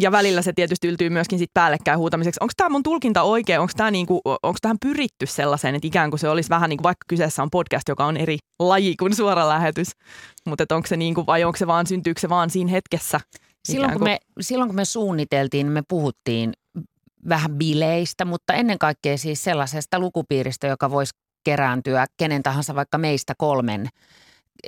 Ja 0.00 0.12
välillä 0.12 0.42
se 0.42 0.52
tietysti 0.52 0.88
yltyy 0.88 1.10
myöskin 1.10 1.38
sit 1.38 1.50
päällekkäin 1.54 1.98
huutamiseksi. 1.98 2.38
Onko 2.40 2.52
tämä 2.56 2.70
mun 2.70 2.82
tulkinta 2.82 3.22
oikein? 3.22 3.60
Onko 3.60 3.72
tämä 3.76 3.90
niinku, 3.90 4.20
tähän 4.62 4.76
pyritty 4.82 5.26
sellaiseen, 5.26 5.74
että 5.74 5.88
ikään 5.88 6.10
kuin 6.10 6.20
se 6.20 6.28
olisi 6.28 6.50
vähän 6.50 6.70
niin 6.70 6.78
kuin 6.78 6.84
vaikka 6.84 7.04
kyseessä 7.08 7.42
on 7.42 7.50
podcast, 7.50 7.88
joka 7.88 8.04
on 8.04 8.16
eri 8.16 8.38
laji 8.58 8.96
kuin 8.96 9.14
suora 9.14 9.48
lähetys, 9.48 9.90
mutta 10.46 10.74
onko 10.74 10.86
se 10.86 10.96
niinku, 10.96 11.26
vai 11.26 11.44
onko 11.44 11.56
se 11.56 11.66
vaan, 11.66 11.86
syntyykö 11.86 12.20
se 12.20 12.28
vaan 12.28 12.50
siinä 12.50 12.70
hetkessä? 12.70 13.20
Silloin 13.64 13.92
kun, 13.92 14.02
me, 14.02 14.18
silloin 14.40 14.68
kun 14.68 14.76
me 14.76 14.84
suunniteltiin, 14.84 15.66
me 15.66 15.82
puhuttiin 15.88 16.52
vähän 17.28 17.54
bileistä, 17.54 18.24
mutta 18.24 18.54
ennen 18.54 18.78
kaikkea 18.78 19.18
siis 19.18 19.44
sellaisesta 19.44 19.98
lukupiiristä, 19.98 20.66
joka 20.66 20.90
voisi 20.90 21.14
kerääntyä 21.44 22.06
kenen 22.16 22.42
tahansa 22.42 22.74
vaikka 22.74 22.98
meistä 22.98 23.34
kolmen 23.38 23.88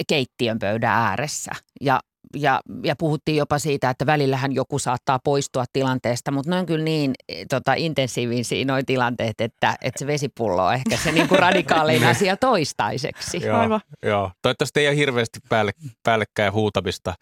keittiön 0.09 0.59
pöydän 0.59 0.91
ääressä. 0.91 1.51
Ja 1.81 2.01
ja, 2.37 2.61
ja 2.85 2.97
puhuttiin 2.97 3.37
jopa 3.37 3.59
siitä, 3.59 3.91
että 3.91 4.07
välillähän 4.07 4.53
joku 4.53 4.79
saattaa 4.79 5.19
poistua 5.25 5.65
tilanteesta, 5.73 6.31
mutta 6.31 6.51
ne 6.51 6.59
on 6.59 6.67
kyllä 6.67 6.85
niin 6.85 7.13
e, 7.29 7.45
tota, 7.47 7.75
intensiivisiä 7.75 8.65
nuo 8.65 8.77
tilanteet, 8.87 9.41
että, 9.41 9.77
että 9.83 9.99
se 9.99 10.07
vesipullo 10.07 10.67
on 10.67 10.75
ehkä 10.75 10.97
se 10.97 11.13
niin 11.19 11.29
kuin 11.29 11.39
radikaalein 11.39 12.05
asia 12.05 12.37
toistaiseksi. 12.37 13.47
Joo, 13.47 13.59
Aivan. 13.59 13.81
joo. 14.03 14.31
Toivottavasti 14.43 14.81
ei 14.81 14.89
ole 14.89 14.97
hirveästi 14.97 15.39
päälle, 15.49 15.73
päällekkäin 16.03 16.53
huutamista, 16.53 17.15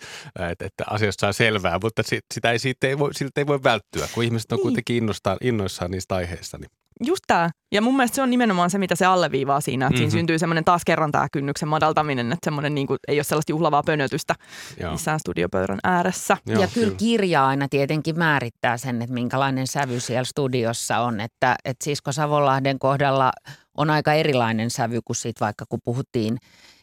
että, 0.51 0.65
että 0.65 0.85
asiasta 0.91 1.21
saa 1.21 1.33
selvää, 1.33 1.79
mutta 1.83 2.03
sitä 2.35 2.53
ei, 2.53 2.59
siitä 2.59 2.87
ei 2.87 2.99
voi, 2.99 3.15
siltä 3.15 3.41
ei 3.41 3.47
voi 3.47 3.63
välttyä, 3.63 4.09
kun 4.15 4.25
ihmiset 4.25 4.53
on 4.53 4.57
niin. 4.57 4.63
kuitenkin 4.63 5.03
innoissaan 5.41 5.91
niistä 5.91 6.15
aiheista. 6.15 6.59
Niin 6.59 6.71
Just 7.05 7.25
tämä. 7.27 7.51
Ja 7.73 7.83
mun 7.83 7.97
mielestä 7.97 8.15
se 8.15 8.23
on 8.23 8.31
nimenomaan 8.31 8.71
se, 8.71 8.79
mitä 8.79 8.95
se 8.95 9.07
alleviivaa 9.07 9.61
siinä, 9.61 9.87
että 9.87 9.93
mm-hmm. 9.93 9.99
siinä 9.99 10.09
mhm. 10.09 10.19
syntyy 10.19 10.39
semmoinen 10.39 10.65
taas 10.65 10.83
kerran 10.85 11.13
tämä 11.13 11.27
kynnyksen 11.33 11.69
madaltaminen, 11.69 12.33
että 12.33 12.45
semmoinen 12.45 12.75
niin 12.75 12.87
kuin, 12.87 12.99
ei 13.09 13.19
ole 13.19 13.25
sellaista 13.25 13.53
juhlavaa 13.53 13.83
pönötystä 13.83 14.35
Joo. 14.81 14.93
missään 14.93 15.21
studiopöydän 15.21 15.79
ääressä. 15.85 16.37
Joo, 16.47 16.61
ja 16.61 16.69
kyllä, 16.75 16.87
kyllä 16.87 16.97
kirja 16.97 17.47
aina 17.47 17.69
tietenkin 17.69 18.19
määrittää 18.19 18.77
sen, 18.77 19.03
että 19.03 19.15
minkälainen 19.15 19.67
sävy 19.67 20.01
siellä 20.01 20.25
studiossa 20.25 20.99
on. 20.99 21.21
Että, 21.21 21.57
että 21.65 21.85
Sisko 21.85 22.13
Savonlahden 22.13 22.79
kohdalla 22.79 23.33
on 23.77 23.91
aika 23.91 24.13
erilainen 24.13 24.71
sävy 24.71 25.01
kuin 25.05 25.17
sit 25.17 25.41
vaikka 25.41 25.65
kun 25.69 25.81
puhuttiin 25.85 26.39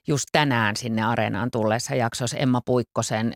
just 0.08 0.26
tänään 0.32 0.76
sinne 0.76 1.04
areenaan 1.04 1.52
tulleessa 1.52 1.96
jaksossa 1.96 2.38
Emma 2.38 2.62
Puikkosen 2.66 3.34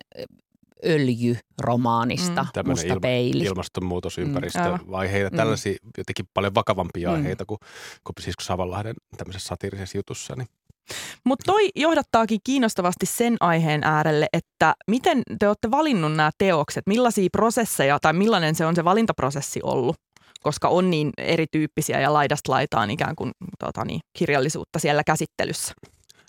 öljyromaanista, 0.86 2.46
mm. 2.56 2.70
Musta 2.70 2.86
ilma, 2.86 3.00
peili. 3.00 3.44
Ilmastonmuutosympäristövaiheita, 3.44 5.30
mm. 5.30 5.36
tällaisia 5.36 5.76
jotenkin 5.98 6.24
paljon 6.34 6.54
vakavampia 6.54 7.08
mm. 7.08 7.14
aiheita 7.14 7.44
kuin, 7.46 7.58
kuin 8.04 8.14
siis 8.20 8.34
Savanlahden 8.42 8.94
tämmöisessä 9.16 9.48
satiirisessa 9.48 9.98
jutussa. 9.98 10.34
Niin. 10.36 10.48
Mutta 11.24 11.52
toi 11.52 11.68
johdattaakin 11.76 12.40
kiinnostavasti 12.44 13.06
sen 13.06 13.36
aiheen 13.40 13.84
äärelle, 13.84 14.26
että 14.32 14.74
miten 14.90 15.22
te 15.38 15.48
olette 15.48 15.70
valinnut 15.70 16.12
nämä 16.12 16.30
teokset, 16.38 16.86
millaisia 16.86 17.28
prosesseja 17.32 17.98
tai 18.02 18.12
millainen 18.12 18.54
se 18.54 18.66
on 18.66 18.76
se 18.76 18.84
valintaprosessi 18.84 19.60
ollut? 19.62 19.96
koska 20.42 20.68
on 20.68 20.90
niin 20.90 21.10
erityyppisiä 21.18 22.00
ja 22.00 22.12
laidasta 22.12 22.52
laitaan 22.52 22.90
ikään 22.90 23.16
kuin 23.16 23.30
tota 23.58 23.84
niin, 23.84 24.00
kirjallisuutta 24.18 24.78
siellä 24.78 25.04
käsittelyssä. 25.04 25.74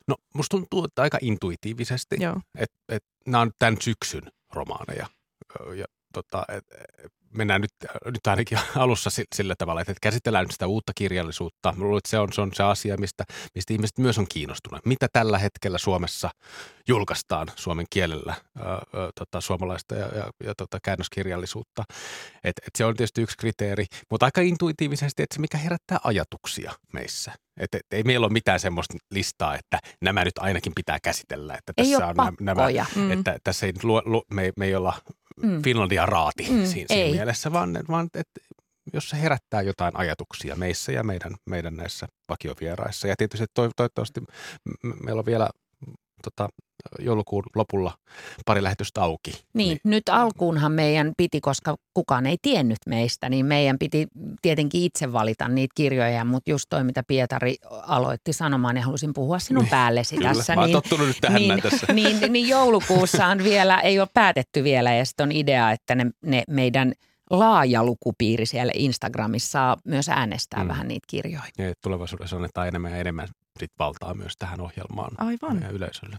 No 0.08 0.16
musta 0.34 0.58
tuntuu, 0.58 0.86
että 0.86 1.02
aika 1.02 1.18
intuitiivisesti, 1.22 2.16
että 2.58 2.76
et, 2.90 3.04
nämä 3.28 3.42
on 3.42 3.52
tämän 3.60 3.78
syksyn 3.82 4.22
romaaneja. 4.54 5.08
Ja, 5.76 5.86
tota, 6.14 6.46
et, 6.50 6.66
mennään 7.34 7.62
nyt, 7.62 7.72
nyt 8.06 8.28
ainakin 8.28 8.60
alussa 8.76 9.10
sillä 9.36 9.56
tavalla, 9.58 9.82
että 9.82 9.94
käsitellään 10.02 10.44
nyt 10.44 10.52
sitä 10.52 10.68
uutta 10.68 10.92
kirjallisuutta. 10.96 11.74
Mä 11.78 11.84
luulen, 11.84 11.98
että 11.98 12.10
se 12.10 12.20
on, 12.20 12.34
se 12.34 12.42
on 12.42 12.52
se 12.54 12.64
asia, 12.64 12.98
mistä, 12.98 13.24
mistä 13.56 13.74
ihmiset 13.74 13.98
myös 13.98 14.18
on 14.18 14.28
kiinnostuneet. 14.30 14.86
Mitä 14.86 15.08
tällä 15.14 15.38
hetkellä 15.38 15.78
Suomessa 15.78 16.30
julkaistaan 16.88 17.48
suomen 17.56 17.86
kielellä 17.90 18.34
ää, 18.58 18.72
ää, 18.72 18.82
tota, 19.16 19.42
suomalaista 19.42 19.96
ja, 19.96 20.08
ja, 20.08 20.30
ja 20.44 20.54
tota, 20.58 20.80
käännöskirjallisuutta. 20.84 21.84
Et, 22.44 22.58
et 22.68 22.76
se 22.78 22.86
on 22.86 22.96
tietysti 22.96 23.22
yksi 23.22 23.38
kriteeri, 23.38 23.86
mutta 24.12 24.26
aika 24.26 24.42
intuitiivisesti, 24.42 25.24
että 25.24 25.36
se 25.36 25.42
mikä 25.42 25.58
herättää 25.58 26.00
ajatuksia 26.04 26.72
meissä. 26.94 27.32
Et, 27.60 27.76
et, 27.76 27.82
ei 27.92 28.04
meillä 28.04 28.26
ole 28.26 28.34
mitään 28.34 28.60
semmoista 28.60 28.98
listaa, 29.12 29.56
että 29.56 29.80
nämä 30.02 30.24
nyt 30.26 30.38
ainakin 30.38 30.74
pitää 30.76 30.98
käsitellä. 31.04 31.54
Että 31.54 31.74
tässä 31.76 31.98
ei 31.98 32.04
on 32.04 32.36
nämä, 32.40 32.68
mm. 32.96 33.12
että 33.12 33.38
tässä 33.44 33.66
ei, 33.66 33.74
lu, 33.84 34.02
lu, 34.06 34.24
me, 34.34 34.52
me 34.58 34.66
ei 34.66 34.76
olla 34.76 34.94
mm. 35.44 35.62
Finlandia 35.62 36.06
raati 36.06 36.44
mm, 36.50 36.66
siinä, 36.66 36.88
siinä 36.88 37.16
mielessä, 37.16 37.52
vaan, 37.52 37.80
vaan 37.90 38.10
että 38.14 38.42
jos 38.94 39.10
se 39.10 39.22
herättää 39.22 39.62
jotain 39.62 39.98
ajatuksia 39.98 40.56
meissä 40.56 40.92
ja 40.92 41.04
meidän, 41.04 41.36
meidän 41.46 41.76
näissä 41.76 42.08
vakiovieraissa. 42.30 43.08
Ja 43.08 43.16
tietysti 43.18 43.46
to, 43.54 43.70
toivottavasti 43.76 44.22
meillä 45.04 45.20
on 45.20 45.26
vielä 45.26 45.50
tota, 46.24 46.50
joulukuun 47.00 47.44
lopulla 47.56 47.94
pari 48.46 48.64
lähetystä 48.64 49.02
auki. 49.02 49.32
Niin, 49.32 49.44
niin, 49.54 49.80
nyt 49.84 50.10
alkuunhan 50.10 50.72
meidän 50.72 51.14
piti, 51.18 51.42
koska 51.42 51.76
kukaan 51.94 52.26
ei 52.26 52.38
tiennyt 52.42 52.78
meistä, 52.86 53.30
niin 53.30 53.46
meidän 53.46 53.80
piti 53.80 54.08
tietenkin 54.42 54.82
itse 54.82 55.14
valita 55.14 55.48
niitä 55.48 55.74
kirjoja, 55.76 56.26
mutta 56.26 56.52
just 56.52 56.66
toi, 56.70 56.84
mitä 56.84 57.04
Pietari 57.08 57.56
aloitti 57.70 58.34
sanomaan, 58.34 58.76
niin 58.76 58.86
halusin 58.86 59.14
puhua 59.14 59.40
sinun 59.40 59.64
niin, 59.64 59.72
päällesi 59.72 60.16
kyllä, 60.16 60.34
tässä. 60.34 60.56
Mä 60.56 60.66
niin, 60.66 60.74
tottunut 60.74 61.08
nyt 61.08 61.18
tähän 61.22 61.42
niin, 61.42 61.62
tässä. 61.62 61.94
Niin, 62.00 62.34
niin 62.34 62.48
joulukuussa 62.48 63.28
on 63.28 63.44
vielä, 63.44 63.80
ei 63.80 64.00
ole 64.00 64.08
päätetty 64.14 64.64
vielä 64.64 64.94
ja 64.94 65.06
sitten 65.06 65.24
on 65.24 65.32
idea, 65.32 65.72
että 65.72 65.96
ne, 65.96 66.06
ne 66.22 66.44
meidän 66.48 66.94
laaja 67.30 67.84
lukupiiri 67.84 68.46
siellä 68.46 68.74
Instagramissa 68.76 69.52
saa 69.52 69.78
myös 69.84 70.10
äänestää 70.10 70.64
mm. 70.64 70.68
vähän 70.68 70.88
niitä 70.88 71.06
kirjoja. 71.08 71.42
Ja 71.58 71.74
tulevaisuudessa 71.84 72.36
annetaan 72.36 72.68
enemmän 72.68 72.92
ja 72.92 72.98
enemmän 72.98 73.28
sit 73.60 73.72
valtaa 73.80 74.14
myös 74.14 74.34
tähän 74.40 74.62
ohjelmaan 74.62 75.12
Aivan. 75.18 75.62
ja 75.62 75.70
yleisölle. 75.70 76.18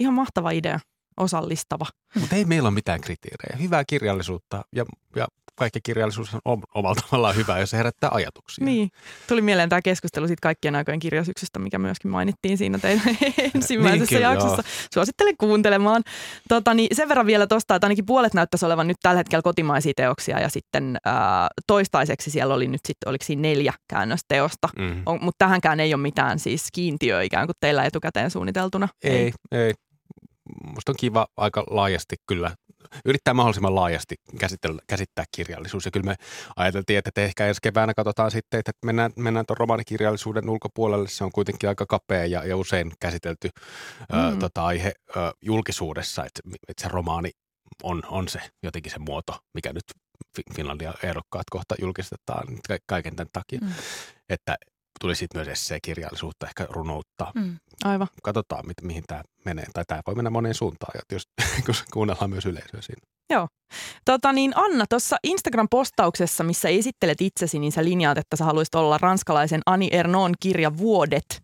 Ihan 0.00 0.14
mahtava 0.14 0.50
idea, 0.50 0.80
osallistava. 1.16 1.86
Mutta 2.20 2.36
ei 2.36 2.44
meillä 2.44 2.66
ole 2.66 2.74
mitään 2.74 3.00
kriteerejä. 3.00 3.62
Hyvää 3.62 3.84
kirjallisuutta 3.84 4.64
ja, 4.76 4.84
ja 5.16 5.28
kaikki 5.54 5.80
kirjallisuus 5.82 6.34
on 6.44 6.62
omalla 6.74 6.94
tavallaan 7.10 7.36
hyvä, 7.36 7.58
jos 7.58 7.70
se 7.70 7.76
herättää 7.76 8.10
ajatuksia. 8.12 8.64
Niin. 8.64 8.90
Tuli 9.28 9.42
mieleen 9.42 9.68
tämä 9.68 9.82
keskustelu 9.82 10.26
siitä 10.26 10.40
kaikkien 10.42 10.74
aikojen 10.74 11.00
kirjasyksestä, 11.00 11.58
mikä 11.58 11.78
myöskin 11.78 12.10
mainittiin 12.10 12.58
siinä 12.58 12.78
teidän 12.78 13.16
ensimmäisessä 13.54 14.14
niin, 14.14 14.22
jaksossa. 14.22 14.62
Joo. 14.66 14.88
Suosittelen 14.94 15.36
kuuntelemaan. 15.36 16.02
Tota, 16.48 16.74
niin 16.74 16.96
sen 16.96 17.08
verran 17.08 17.26
vielä 17.26 17.46
tuosta, 17.46 17.74
että 17.74 17.86
ainakin 17.86 18.06
puolet 18.06 18.34
näyttäisi 18.34 18.66
olevan 18.66 18.86
nyt 18.86 18.96
tällä 19.02 19.18
hetkellä 19.18 19.42
kotimaisia 19.42 19.92
teoksia 19.96 20.40
ja 20.40 20.48
sitten 20.48 20.96
ää, 21.04 21.48
toistaiseksi 21.66 22.30
siellä 22.30 22.54
oli 22.54 22.68
nyt 22.68 22.80
sitten, 22.86 23.08
oliko 23.08 23.24
siinä 23.24 23.42
neljä 23.42 23.72
käännösteosta. 23.88 24.68
Mm. 24.78 25.02
Mutta 25.20 25.38
tähänkään 25.38 25.80
ei 25.80 25.94
ole 25.94 26.02
mitään 26.02 26.38
siis 26.38 26.68
kiintiö 26.72 27.22
ikään 27.22 27.46
kuin 27.46 27.56
teillä 27.60 27.84
etukäteen 27.84 28.30
suunniteltuna. 28.30 28.88
Ei, 29.04 29.16
ei. 29.16 29.32
ei. 29.52 29.72
Musta 30.74 30.92
on 30.92 30.96
kiva 30.98 31.26
aika 31.36 31.64
laajasti 31.70 32.16
kyllä 32.28 32.50
yrittää 33.04 33.34
mahdollisimman 33.34 33.74
laajasti 33.74 34.14
käsittää 34.86 35.24
kirjallisuus. 35.36 35.84
Ja 35.84 35.90
kyllä 35.90 36.06
me 36.06 36.14
ajateltiin, 36.56 36.98
että 36.98 37.20
ehkä 37.20 37.46
ensi 37.46 37.60
keväänä 37.62 37.94
katsotaan 37.94 38.30
sitten, 38.30 38.58
että 38.60 38.72
mennään, 38.84 39.12
mennään 39.16 39.46
tuon 39.46 39.56
romaanikirjallisuuden 39.56 40.50
ulkopuolelle. 40.50 41.08
Se 41.08 41.24
on 41.24 41.32
kuitenkin 41.32 41.68
aika 41.68 41.86
kapea 41.86 42.26
ja, 42.26 42.44
ja 42.44 42.56
usein 42.56 42.92
käsitelty 43.00 43.48
mm. 44.12 44.18
ö, 44.18 44.36
tota, 44.36 44.64
aihe 44.64 44.92
ö, 45.16 45.32
julkisuudessa, 45.42 46.24
että, 46.24 46.40
että 46.68 46.82
se 46.82 46.88
romaani 46.88 47.30
on, 47.82 48.02
on 48.08 48.28
se 48.28 48.40
jotenkin 48.62 48.92
se 48.92 48.98
muoto, 48.98 49.38
mikä 49.54 49.72
nyt 49.72 49.84
Finlandia 50.54 50.94
ehdokkaat 51.02 51.50
kohta 51.50 51.74
julkistetaan 51.80 52.46
kaiken 52.86 53.16
tämän 53.16 53.30
takia. 53.32 53.58
Mm. 53.62 53.72
Että 54.28 54.56
tuli 55.02 55.14
sitten 55.14 55.38
myös 55.38 55.48
esseekirjallisuutta, 55.48 56.46
ehkä 56.46 56.66
runoutta. 56.70 57.32
Mm. 57.34 57.56
Aivan. 57.84 58.08
Katsotaan, 58.22 58.66
mi- 58.66 58.86
mihin 58.86 59.04
tämä 59.06 59.22
menee. 59.44 59.64
Tai 59.72 59.84
tämä 59.84 60.02
voi 60.06 60.14
mennä 60.14 60.30
moneen 60.30 60.54
suuntaan, 60.54 61.00
jos 61.12 61.28
kuunnellaan 61.92 62.30
myös 62.30 62.46
yleisöä 62.46 62.80
siinä. 62.80 63.11
Joo. 63.30 63.48
Tota 64.04 64.32
niin, 64.32 64.52
Anna, 64.54 64.84
tuossa 64.88 65.16
Instagram-postauksessa, 65.24 66.44
missä 66.44 66.68
esittelet 66.68 67.20
itsesi, 67.20 67.58
niin 67.58 67.72
sä 67.72 67.84
linjaat, 67.84 68.18
että 68.18 68.36
sä 68.36 68.44
haluaisit 68.44 68.74
olla 68.74 68.98
ranskalaisen 68.98 69.60
Ani 69.66 69.88
Ernon 69.92 70.34
kirja 70.40 70.76
Vuodet. 70.76 71.42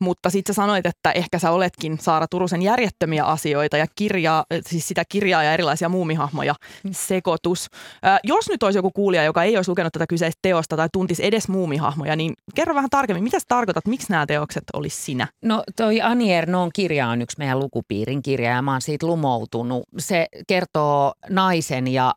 Mutta 0.00 0.30
sitten 0.30 0.54
sä 0.54 0.56
sanoit, 0.56 0.86
että 0.86 1.12
ehkä 1.12 1.38
sä 1.38 1.50
oletkin 1.50 1.98
Saara 1.98 2.26
Turusen 2.30 2.62
järjettömiä 2.62 3.24
asioita 3.24 3.76
ja 3.76 3.86
kirjaa, 3.94 4.44
siis 4.66 4.88
sitä 4.88 5.02
kirjaa 5.08 5.42
ja 5.42 5.52
erilaisia 5.52 5.88
muumihahmoja 5.88 6.54
mm. 6.84 6.90
sekoitus. 6.92 7.66
Äh, 8.06 8.18
jos 8.24 8.48
nyt 8.48 8.62
olisi 8.62 8.78
joku 8.78 8.90
kuulija, 8.90 9.24
joka 9.24 9.42
ei 9.42 9.56
olisi 9.56 9.70
lukenut 9.70 9.92
tätä 9.92 10.06
kyseistä 10.08 10.38
teosta 10.42 10.76
tai 10.76 10.88
tuntisi 10.92 11.26
edes 11.26 11.48
muumihahmoja, 11.48 12.16
niin 12.16 12.34
kerro 12.54 12.74
vähän 12.74 12.90
tarkemmin, 12.90 13.24
mitä 13.24 13.38
sä 13.38 13.44
tarkoitat, 13.48 13.86
miksi 13.86 14.10
nämä 14.10 14.26
teokset 14.26 14.64
olisi 14.72 15.02
sinä? 15.02 15.28
No 15.42 15.62
toi 15.76 16.00
Ani 16.00 16.34
Ernon 16.34 16.70
kirja 16.74 17.08
on 17.08 17.22
yksi 17.22 17.38
meidän 17.38 17.58
lukupiirin 17.58 18.22
kirja 18.22 18.50
ja 18.50 18.62
mä 18.62 18.72
oon 18.72 18.80
siitä 18.80 19.06
lumoutunut. 19.06 19.82
Se 19.98 20.26
kertoo 20.48 21.12
naisen 21.28 21.88
ja 21.88 22.14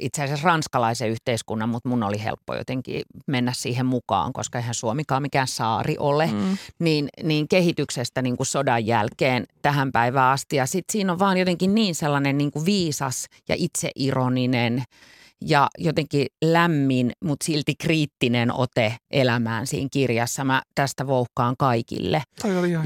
itse 0.00 0.22
asiassa 0.22 0.46
ranskalaisen 0.46 1.10
yhteiskunnan, 1.10 1.68
mutta 1.68 1.88
mun 1.88 2.02
oli 2.02 2.24
helppo 2.24 2.54
jotenkin 2.54 3.02
mennä 3.26 3.52
siihen 3.52 3.86
mukaan, 3.86 4.32
koska 4.32 4.58
eihän 4.58 4.74
Suomikaan 4.74 5.22
mikään 5.22 5.48
saari 5.48 5.96
ole, 5.98 6.26
mm. 6.26 6.58
niin, 6.78 7.08
niin 7.22 7.48
kehityksestä 7.48 8.22
niin 8.22 8.36
kuin 8.36 8.46
sodan 8.46 8.86
jälkeen 8.86 9.46
tähän 9.62 9.92
päivään 9.92 10.32
asti. 10.32 10.56
Ja 10.56 10.66
sitten 10.66 10.92
siinä 10.92 11.12
on 11.12 11.18
vaan 11.18 11.36
jotenkin 11.36 11.74
niin 11.74 11.94
sellainen 11.94 12.38
niin 12.38 12.50
kuin 12.50 12.64
viisas 12.64 13.26
ja 13.48 13.54
itseironinen– 13.58 14.82
ja 15.44 15.68
jotenkin 15.78 16.26
lämmin, 16.44 17.12
mutta 17.24 17.44
silti 17.44 17.74
kriittinen 17.80 18.52
ote 18.52 18.96
elämään 19.10 19.66
siinä 19.66 19.88
kirjassa. 19.92 20.44
Mä 20.44 20.62
tästä 20.74 21.06
vouhkaan 21.06 21.54
kaikille. 21.58 22.22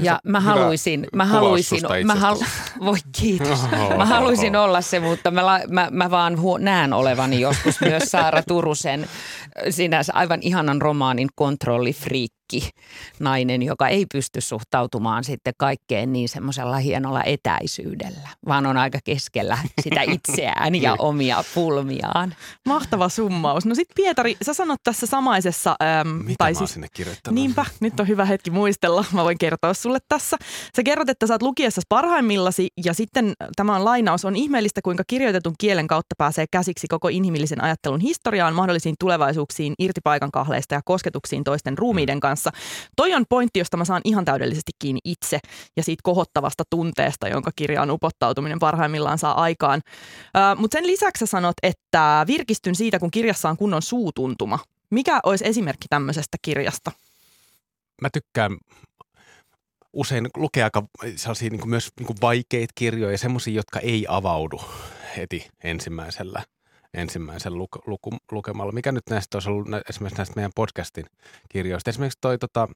ja 0.03 0.19
mä 0.23 0.39
haluaisin, 0.39 1.07
mä 1.15 1.25
haluaisin, 1.25 1.81
mä 2.05 2.15
halu, 2.15 2.39
voi 2.85 2.97
kiitos. 3.21 3.59
Mä 3.97 4.05
haluaisin 4.05 4.55
olla 4.55 4.81
se, 4.81 4.99
mutta 4.99 5.31
mä, 5.31 5.41
mä, 5.69 5.87
mä 5.91 6.11
vaan 6.11 6.39
huo, 6.39 6.57
näen 6.57 6.93
olevani 6.93 7.39
joskus 7.39 7.81
myös 7.81 8.03
Saara 8.03 8.43
Turusen 8.47 9.07
sinänsä 9.69 10.13
aivan 10.15 10.39
ihanan 10.41 10.81
romaanin 10.81 11.29
kontrollifriikki 11.35 12.38
rikki 12.53 12.69
nainen, 13.19 13.61
joka 13.61 13.87
ei 13.87 14.05
pysty 14.13 14.41
suhtautumaan 14.41 15.23
sitten 15.23 15.53
kaikkeen 15.57 16.13
niin 16.13 16.29
semmoisella 16.29 16.77
hienolla 16.77 17.23
etäisyydellä, 17.23 18.29
vaan 18.47 18.65
on 18.65 18.77
aika 18.77 18.99
keskellä 19.03 19.57
sitä 19.81 20.01
itseään 20.15 20.75
ja 20.75 20.95
omia 20.99 21.43
pulmiaan. 21.55 22.35
Mahtava 22.67 23.09
summaus. 23.09 23.65
No 23.65 23.75
sitten 23.75 23.95
Pietari, 23.95 24.37
sä 24.41 24.53
sanot 24.53 24.79
tässä 24.83 25.05
samaisessa... 25.05 25.75
Äm, 26.01 26.07
Mitä 26.07 26.35
tai 26.37 26.53
mä 26.53 26.57
siis, 26.57 26.73
sinne 26.73 26.87
kirjoittanut? 26.93 27.35
Niinpä, 27.35 27.65
nyt 27.79 27.99
on 27.99 28.07
hyvä 28.07 28.25
hetki 28.25 28.51
muistella. 28.51 29.05
Mä 29.13 29.23
voin 29.23 29.37
kertoa 29.37 29.73
sulle 29.73 29.99
tässä. 30.09 30.37
Sä 30.75 30.83
kerrot, 30.83 31.09
että 31.09 31.27
sä 31.27 31.33
oot 31.33 31.41
lukiessa 31.41 31.81
parhaimmillasi 31.89 32.67
ja 32.85 32.93
sitten 32.93 33.33
tämä 33.55 33.75
on 33.75 33.85
lainaus. 33.85 34.25
On 34.25 34.35
ihmeellistä, 34.35 34.81
kuinka 34.81 35.03
kirjoitetun 35.07 35.53
kielen 35.59 35.87
kautta 35.87 36.15
pääsee 36.17 36.45
käsiksi 36.51 36.87
koko 36.87 37.07
inhimillisen 37.07 37.63
ajattelun 37.63 37.99
historiaan, 37.99 38.53
mahdollisiin 38.53 38.95
tulevaisuuksiin, 38.99 39.73
irtipaikan 39.79 40.31
kahleista 40.31 40.75
ja 40.75 40.81
kosketuksiin 40.85 41.43
toisten 41.43 41.77
ruumiiden 41.77 42.17
mm. 42.17 42.19
Kanssa. 42.43 42.51
Toi 42.95 43.13
on 43.13 43.25
pointti, 43.29 43.59
josta 43.59 43.77
mä 43.77 43.85
saan 43.85 44.01
ihan 44.05 44.25
täydellisesti 44.25 44.71
kiinni 44.79 44.99
itse 45.05 45.39
ja 45.77 45.83
siitä 45.83 46.01
kohottavasta 46.03 46.63
tunteesta, 46.69 47.27
jonka 47.27 47.51
kirjaan 47.55 47.91
upottautuminen 47.91 48.59
parhaimmillaan 48.59 49.17
saa 49.17 49.41
aikaan. 49.41 49.81
Mutta 50.57 50.75
sen 50.75 50.87
lisäksi 50.87 51.19
sä 51.19 51.25
sanot, 51.25 51.55
että 51.63 52.23
virkistyn 52.27 52.75
siitä, 52.75 52.99
kun 52.99 53.11
kirjassa 53.11 53.49
on 53.49 53.57
kunnon 53.57 53.81
suutuntuma. 53.81 54.59
Mikä 54.89 55.19
olisi 55.23 55.47
esimerkki 55.47 55.85
tämmöisestä 55.89 56.37
kirjasta? 56.41 56.91
Mä 58.01 58.09
tykkään 58.13 58.57
usein 59.93 60.27
lukea 60.37 60.65
aika 60.65 60.83
sellaisia 61.15 61.49
niin 61.49 61.59
kuin 61.59 61.69
myös 61.69 61.89
niin 61.99 62.07
kuin 62.07 62.17
vaikeita 62.21 62.73
kirjoja, 62.75 63.17
semmoisia, 63.17 63.53
jotka 63.53 63.79
ei 63.79 64.05
avaudu 64.09 64.61
heti 65.17 65.47
ensimmäisellä 65.63 66.43
ensimmäisen 66.93 67.57
luku, 67.57 67.79
luku, 67.87 68.17
lukemalla. 68.31 68.71
Mikä 68.71 68.91
nyt 68.91 69.03
näistä 69.09 69.35
olisi 69.35 69.49
ollut 69.49 69.67
esimerkiksi 69.89 70.17
näistä 70.19 70.35
meidän 70.35 70.51
podcastin 70.55 71.05
kirjoista? 71.49 71.89
Esimerkiksi 71.89 72.17
toi 72.21 72.37
tota, 72.37 72.67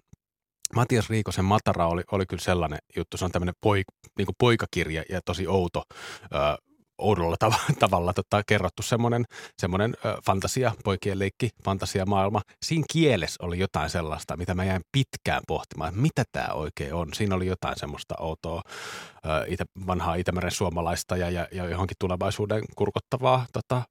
Matias 0.75 1.10
Riikosen 1.10 1.46
Matara 1.46 1.88
oli, 1.88 2.01
oli 2.12 2.25
kyllä 2.25 2.43
sellainen 2.43 2.79
juttu. 2.96 3.17
Se 3.17 3.25
on 3.25 3.32
tämmöinen 3.32 3.55
poik, 3.62 3.86
niin 4.17 4.27
poikakirja 4.38 5.03
ja 5.10 5.22
tosi 5.25 5.48
outo 5.48 5.84
ö, 6.24 6.73
oudolla 7.03 7.36
tav- 7.45 7.75
tavalla 7.79 8.13
tota, 8.13 8.43
kerrottu 8.48 8.83
semmoinen, 8.83 9.25
semmoinen 9.57 9.93
ö, 10.05 10.17
fantasia, 10.25 10.72
poikien 10.83 11.19
leikki, 11.19 11.50
fantasia-maailma. 11.65 12.41
Siinä 12.65 12.86
kielessä 12.91 13.43
oli 13.45 13.60
jotain 13.60 13.89
sellaista, 13.89 14.38
mitä 14.38 14.53
mä 14.53 14.63
jäin 14.63 14.81
pitkään 14.91 15.41
pohtimaan, 15.48 15.89
että 15.89 16.01
mitä 16.01 16.24
tämä 16.31 16.48
oikein 16.53 16.93
on. 16.93 17.13
Siinä 17.13 17.36
oli 17.36 17.48
jotain 17.48 17.79
semmoista 17.79 18.15
outoa 18.19 18.62
ö, 19.25 19.45
itä, 19.48 19.65
vanhaa 19.88 20.15
Itämeren 20.15 20.51
suomalaista 20.51 21.17
ja, 21.17 21.29
ja, 21.29 21.48
ja 21.51 21.69
johonkin 21.69 21.98
tulevaisuuden 22.00 22.63
kurkottavaa 22.75 23.45
tota, 23.53 23.81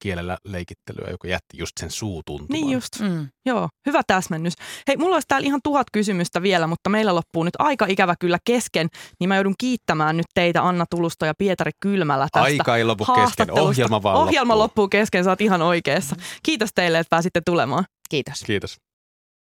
kielellä 0.00 0.38
leikittelyä, 0.44 1.10
joka 1.10 1.28
jätti 1.28 1.58
just 1.58 1.72
sen 1.80 1.90
suutuntuman. 1.90 2.60
Niin 2.60 2.70
just, 2.70 3.00
mm. 3.00 3.28
joo, 3.46 3.68
hyvä 3.86 4.02
täsmennys. 4.06 4.54
Hei, 4.88 4.96
mulla 4.96 5.16
olisi 5.16 5.28
täällä 5.28 5.46
ihan 5.46 5.60
tuhat 5.64 5.86
kysymystä 5.92 6.42
vielä, 6.42 6.66
mutta 6.66 6.90
meillä 6.90 7.14
loppuu 7.14 7.44
nyt 7.44 7.54
aika 7.58 7.86
ikävä 7.88 8.14
kyllä 8.20 8.38
kesken, 8.44 8.88
niin 9.20 9.28
mä 9.28 9.36
joudun 9.36 9.54
kiittämään 9.58 10.16
nyt 10.16 10.26
teitä 10.34 10.62
Anna 10.62 10.84
Tulusto 10.90 11.26
ja 11.26 11.34
Pietari 11.38 11.70
Kylmälä 11.80 12.28
tästä 12.32 12.47
Aika 12.52 12.76
ei 12.76 12.84
lopu 12.84 13.04
kesken, 13.04 13.50
ohjelma 13.50 14.02
vaan 14.02 14.16
Ohjelma 14.16 14.52
loppuu. 14.54 14.62
loppuu 14.62 14.88
kesken, 14.88 15.24
sä 15.24 15.30
oot 15.30 15.40
ihan 15.40 15.62
oikeassa. 15.62 16.16
Kiitos 16.42 16.70
teille, 16.74 16.98
että 16.98 17.10
pääsitte 17.10 17.40
tulemaan. 17.44 17.84
Kiitos. 18.10 18.42
Kiitos. 18.46 18.76